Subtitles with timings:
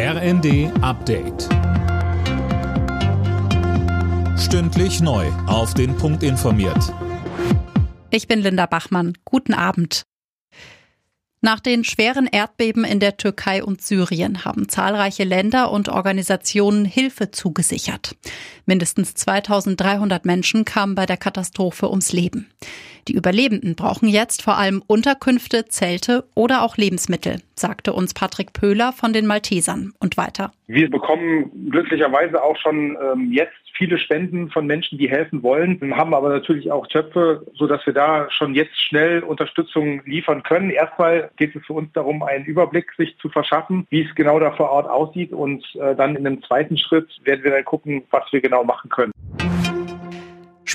[0.00, 1.48] RND Update.
[4.38, 5.26] Stündlich neu.
[5.48, 6.94] Auf den Punkt informiert.
[8.10, 9.14] Ich bin Linda Bachmann.
[9.24, 10.04] Guten Abend.
[11.40, 17.32] Nach den schweren Erdbeben in der Türkei und Syrien haben zahlreiche Länder und Organisationen Hilfe
[17.32, 18.14] zugesichert.
[18.66, 22.48] Mindestens 2300 Menschen kamen bei der Katastrophe ums Leben.
[23.08, 28.92] Die Überlebenden brauchen jetzt vor allem Unterkünfte, Zelte oder auch Lebensmittel, sagte uns Patrick Pöhler
[28.92, 30.52] von den Maltesern und weiter.
[30.66, 36.12] Wir bekommen glücklicherweise auch schon ähm, jetzt viele Spenden von Menschen, die helfen wollen, haben
[36.12, 40.68] aber natürlich auch Töpfe, so dass wir da schon jetzt schnell Unterstützung liefern können.
[40.68, 44.50] Erstmal geht es für uns darum, einen Überblick sich zu verschaffen, wie es genau da
[44.50, 48.30] vor Ort aussieht und äh, dann in einem zweiten Schritt werden wir dann gucken, was
[48.32, 49.12] wir genau machen können.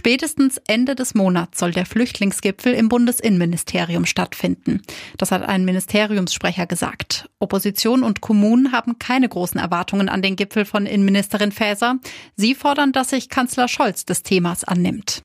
[0.03, 4.81] Spätestens Ende des Monats soll der Flüchtlingsgipfel im Bundesinnenministerium stattfinden.
[5.17, 7.29] Das hat ein Ministeriumssprecher gesagt.
[7.39, 11.99] Opposition und Kommunen haben keine großen Erwartungen an den Gipfel von Innenministerin Faeser.
[12.35, 15.23] Sie fordern, dass sich Kanzler Scholz des Themas annimmt.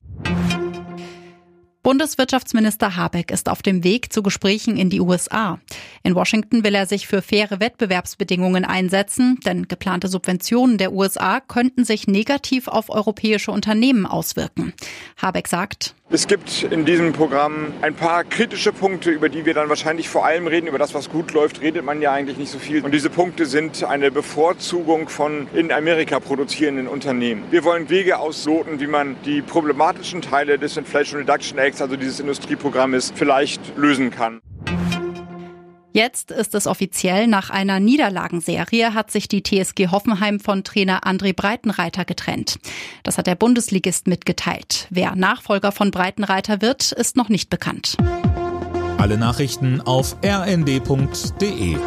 [1.89, 5.59] Bundeswirtschaftsminister Habeck ist auf dem Weg zu Gesprächen in die USA.
[6.03, 11.85] In Washington will er sich für faire Wettbewerbsbedingungen einsetzen, denn geplante Subventionen der USA könnten
[11.85, 14.73] sich negativ auf europäische Unternehmen auswirken.
[15.17, 19.69] Habeck sagt, es gibt in diesem Programm ein paar kritische Punkte, über die wir dann
[19.69, 20.65] wahrscheinlich vor allem reden.
[20.65, 22.83] Über das, was gut läuft, redet man ja eigentlich nicht so viel.
[22.83, 27.43] Und diese Punkte sind eine Bevorzugung von in Amerika produzierenden Unternehmen.
[27.51, 32.19] Wir wollen Wege ausloten, wie man die problematischen Teile des Inflation Reduction Acts, also dieses
[32.19, 34.41] Industrieprogrammes, vielleicht lösen kann.
[35.91, 41.33] Jetzt ist es offiziell, nach einer Niederlagenserie hat sich die TSG Hoffenheim von Trainer André
[41.35, 42.59] Breitenreiter getrennt.
[43.03, 44.87] Das hat der Bundesligist mitgeteilt.
[44.91, 47.97] Wer Nachfolger von Breitenreiter wird, ist noch nicht bekannt.
[48.97, 51.77] Alle Nachrichten auf rnd.de